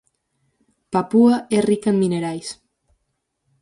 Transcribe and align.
Papúa 0.93 1.35
é 1.57 1.59
rica 1.69 1.89
en 1.93 1.97
minerais. 2.03 2.47